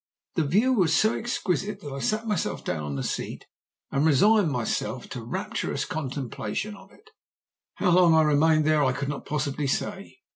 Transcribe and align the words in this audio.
The 0.33 0.47
view 0.47 0.73
was 0.73 0.95
so 0.95 1.13
exquisite 1.15 1.79
that 1.81 1.93
I 1.93 1.99
sat 1.99 2.25
myself 2.25 2.65
down 2.65 2.81
on 2.81 2.97
a 2.97 3.03
seat 3.03 3.45
and 3.91 4.03
resigned 4.03 4.49
myself 4.51 5.07
to 5.09 5.21
rapturous 5.23 5.85
contemplation 5.85 6.75
of 6.75 6.91
it. 6.91 7.11
How 7.75 7.91
long 7.91 8.15
I 8.15 8.23
remained 8.23 8.65
there 8.65 8.83
I 8.83 8.93
could 8.93 9.09
not 9.09 9.27
possibly 9.27 9.67
say. 9.67 10.17